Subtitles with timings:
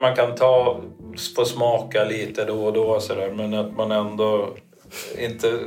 [0.00, 0.80] man kan ta,
[1.36, 4.56] få smaka lite då och då så där, men att man ändå
[5.18, 5.58] inte...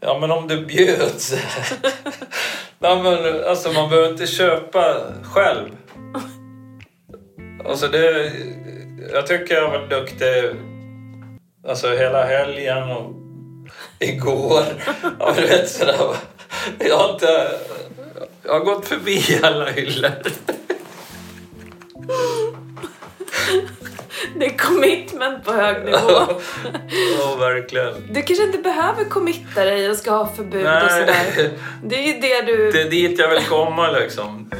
[0.00, 1.34] Ja men om det bjöds.
[2.78, 5.68] Nej, men, alltså man behöver inte köpa själv.
[7.64, 8.32] Alltså det...
[9.12, 10.50] Jag tycker jag varit duktig
[11.68, 13.12] alltså hela helgen och
[13.98, 14.62] igår.
[15.18, 16.16] Ja, du vet sådär.
[16.78, 17.50] Jag har inte...
[18.42, 20.10] Jag har gått förbi alla hyllor.
[25.20, 25.98] Commitment på hög nivå.
[27.18, 27.94] Ja, verkligen.
[28.10, 31.50] Du kanske inte behöver committa dig och ska ha förbud och sådär.
[31.82, 32.70] Det är ju det du...
[32.72, 34.50] Det är dit jag vill komma liksom.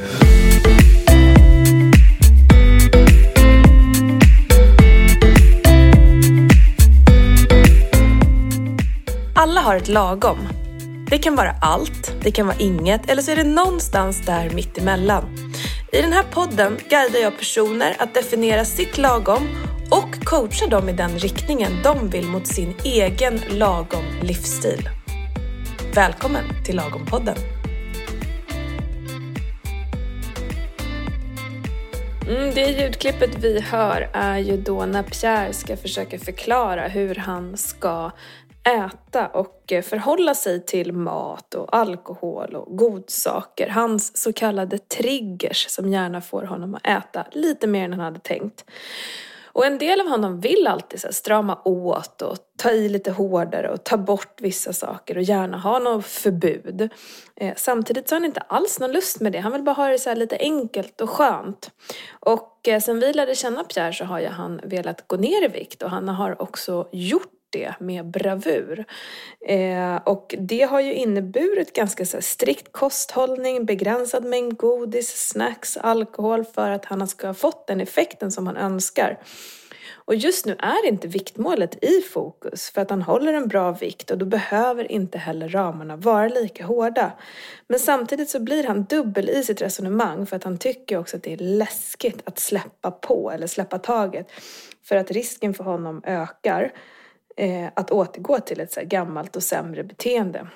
[9.35, 10.37] Alla har ett lagom.
[11.09, 15.23] Det kan vara allt, det kan vara inget eller så är det någonstans där mittemellan.
[15.91, 19.47] I den här podden guidar jag personer att definiera sitt lagom
[19.91, 24.89] och coacha dem i den riktningen de vill mot sin egen lagom livsstil.
[25.95, 27.35] Välkommen till Lagompodden!
[32.27, 37.57] Mm, det ljudklippet vi hör är ju då när Pierre ska försöka förklara hur han
[37.57, 38.11] ska
[38.63, 43.69] äta och förhålla sig till mat och alkohol och godsaker.
[43.69, 48.19] Hans så kallade triggers som gärna får honom att äta lite mer än han hade
[48.19, 48.65] tänkt.
[49.53, 53.69] Och en del av honom vill alltid så strama åt och ta i lite hårdare
[53.69, 56.89] och ta bort vissa saker och gärna ha något förbud.
[57.35, 59.39] Eh, samtidigt så har han inte alls någon lust med det.
[59.39, 61.71] Han vill bara ha det så lite enkelt och skönt.
[62.19, 65.47] Och eh, sen vi lärde känna Pierre så har ju han velat gå ner i
[65.47, 68.85] vikt och han har också gjort det med bravur.
[69.47, 76.45] Eh, och det har ju inneburit ganska så strikt kosthållning, begränsad mängd godis, snacks, alkohol
[76.45, 79.19] för att han ska ha fått den effekten som han önskar.
[80.05, 84.11] Och just nu är inte viktmålet i fokus för att han håller en bra vikt
[84.11, 87.11] och då behöver inte heller ramarna vara lika hårda.
[87.67, 91.23] Men samtidigt så blir han dubbel i sitt resonemang för att han tycker också att
[91.23, 94.31] det är läskigt att släppa på eller släppa taget
[94.83, 96.71] för att risken för honom ökar
[97.37, 100.47] eh, att återgå till ett så gammalt och sämre beteende.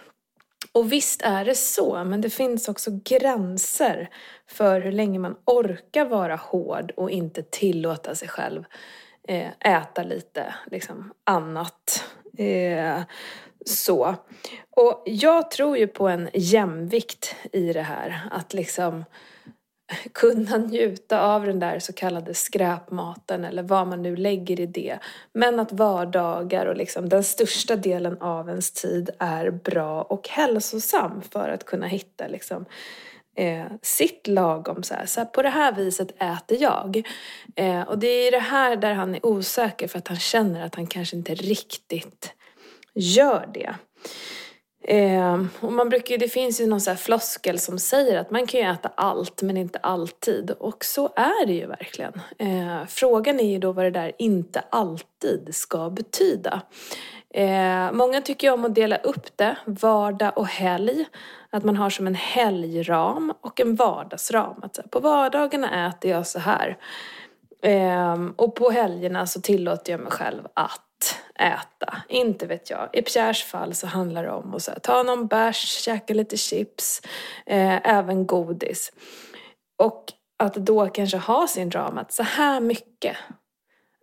[0.72, 4.10] Och visst är det så, men det finns också gränser
[4.48, 8.64] för hur länge man orkar vara hård och inte tillåta sig själv
[9.28, 12.04] eh, äta lite liksom, annat.
[12.38, 13.02] Eh,
[13.66, 14.16] så.
[14.70, 18.28] Och jag tror ju på en jämvikt i det här.
[18.32, 19.06] Att liksom
[20.14, 25.00] kunna njuta av den där så kallade skräpmaten eller vad man nu lägger i det.
[25.34, 31.22] Men att vardagar och liksom den största delen av ens tid är bra och hälsosam
[31.32, 32.66] för att kunna hitta liksom
[33.36, 34.84] eh, sitt lagom.
[34.84, 35.06] Så här.
[35.06, 37.04] så här, på det här viset äter jag.
[37.56, 40.76] Eh, och det är det här där han är osäker för att han känner att
[40.76, 42.34] han kanske inte riktigt
[42.94, 43.76] gör det.
[44.88, 48.60] Eh, och man brukar, det finns ju någon så floskel som säger att man kan
[48.60, 50.52] ju äta allt men inte alltid.
[50.52, 52.14] Och så är det ju verkligen.
[52.40, 56.62] Eh, frågan är ju då vad det där inte alltid ska betyda.
[57.34, 61.06] Eh, många tycker ju om att dela upp det, vardag och helg.
[61.50, 64.56] Att man har som en helgram och en vardagsram.
[64.62, 66.78] Att på vardagarna äter jag så här.
[67.62, 70.85] Ehm, och på helgerna så tillåter jag mig själv att
[71.40, 71.98] äta.
[72.10, 72.90] Inte vet jag.
[72.94, 76.38] I Pierres fall så handlar det om att så här, ta någon bärs, käka lite
[76.38, 77.02] chips,
[77.46, 78.92] eh, även godis.
[79.78, 80.04] Och
[80.40, 83.18] att då kanske ha sin ram att så här mycket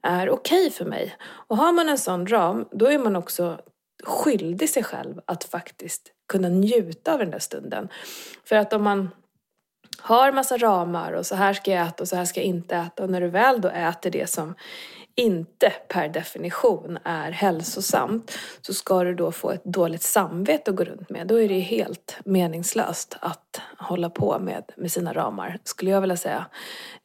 [0.02, 1.16] är okej okay för mig.
[1.22, 3.60] Och har man en sån ram, då är man också
[4.04, 7.88] skyldig sig själv att faktiskt kunna njuta av den där stunden.
[8.44, 9.10] För att om man
[9.98, 12.76] har massa ramar och så här ska jag äta och så här ska jag inte
[12.76, 14.54] äta och när du väl då äter det som
[15.14, 20.84] inte per definition är hälsosamt så ska du då få ett dåligt samvete att gå
[20.84, 21.26] runt med.
[21.26, 26.16] Då är det helt meningslöst att hålla på med, med sina ramar, skulle jag vilja
[26.16, 26.46] säga.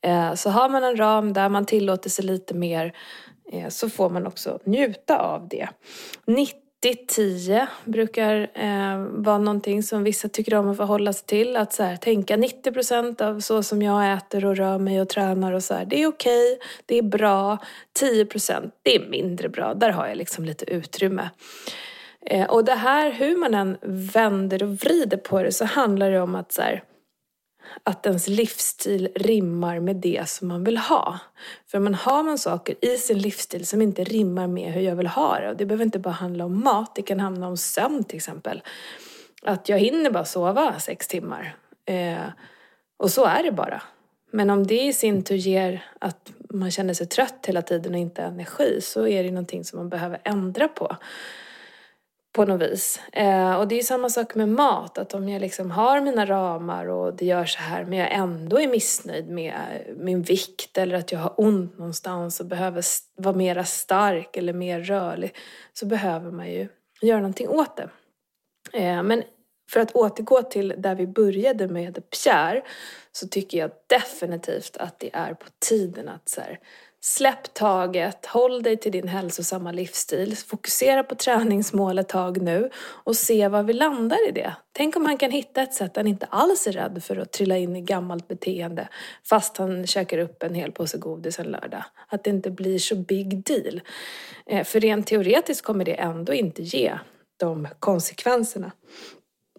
[0.02, 2.94] Eh, så har man en ram där man tillåter sig lite mer
[3.52, 5.70] eh, så får man också njuta av det.
[6.86, 11.56] 90-10 brukar eh, vara någonting som vissa tycker om att förhålla sig till.
[11.56, 15.54] Att så här, tänka 90% av så som jag äter och rör mig och tränar
[15.54, 17.58] och så här, det är okej, okay, det är bra.
[18.00, 21.30] 10% det är mindre bra, där har jag liksom lite utrymme.
[22.26, 23.78] Eh, och det här, hur man än
[24.14, 26.84] vänder och vrider på det så handlar det om att så här,
[27.84, 31.20] att ens livsstil rimmar med det som man vill ha.
[31.68, 35.08] För man har man saker i sin livsstil som inte rimmar med hur jag vill
[35.08, 35.50] ha det.
[35.50, 38.62] Och det behöver inte bara handla om mat, det kan handla om sömn till exempel.
[39.44, 41.56] Att jag hinner bara sova sex timmar.
[41.86, 42.28] Eh,
[42.98, 43.82] och så är det bara.
[44.32, 48.00] Men om det i sin tur ger att man känner sig trött hela tiden och
[48.00, 50.98] inte har energi så är det någonting som man behöver ändra på
[52.38, 53.02] på något vis.
[53.12, 56.86] Eh, och det är samma sak med mat, att om jag liksom har mina ramar
[56.86, 59.54] och det gör så här men jag ändå är missnöjd med
[59.98, 62.84] min vikt eller att jag har ont någonstans och behöver
[63.16, 65.36] vara mera stark eller mer rörlig
[65.74, 66.68] så behöver man ju
[67.02, 67.90] göra någonting åt det.
[68.74, 69.24] Eh, men
[69.72, 72.62] för att återgå till där vi började med Pierre
[73.12, 76.60] så tycker jag definitivt att det är på tiden att så här,
[77.02, 83.16] Släpp taget, håll dig till din hälsosamma livsstil, fokusera på träningsmål ett tag nu och
[83.16, 84.56] se var vi landar i det.
[84.72, 87.32] Tänk om han kan hitta ett sätt där han inte alls är rädd för att
[87.32, 88.88] trilla in i gammalt beteende
[89.30, 91.84] fast han käkar upp en hel påse godis en lördag.
[92.08, 93.82] Att det inte blir så big deal.
[94.46, 96.94] Eh, för rent teoretiskt kommer det ändå inte ge
[97.40, 98.72] de konsekvenserna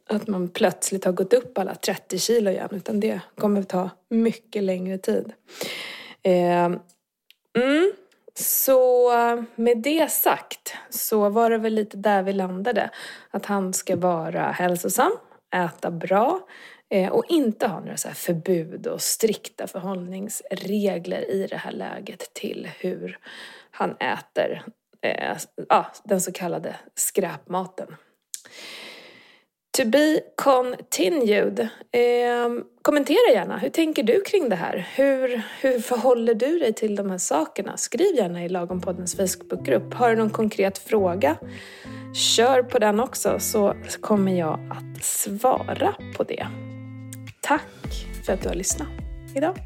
[0.08, 4.62] att man plötsligt har gått upp alla 30 kilo igen utan det kommer ta mycket
[4.62, 5.32] längre tid.
[6.23, 6.70] Eh,
[7.62, 7.93] Mm.
[8.34, 9.10] Så
[9.55, 12.90] med det sagt så var det väl lite där vi landade.
[13.31, 15.12] Att han ska vara hälsosam,
[15.55, 16.40] äta bra
[16.90, 22.69] eh, och inte ha några så förbud och strikta förhållningsregler i det här läget till
[22.78, 23.19] hur
[23.70, 24.62] han äter
[25.02, 25.37] eh,
[25.69, 27.96] ah, den så kallade skräpmaten.
[29.78, 31.60] To be continued.
[31.92, 33.58] Eh, kommentera gärna.
[33.58, 34.88] Hur tänker du kring det här?
[34.94, 37.76] Hur, hur förhåller du dig till de här sakerna?
[37.76, 39.94] Skriv gärna i Lagompoddens Facebookgrupp.
[39.94, 41.36] Har du någon konkret fråga?
[42.14, 46.46] Kör på den också så kommer jag att svara på det.
[47.40, 48.88] Tack för att du har lyssnat
[49.36, 49.56] idag.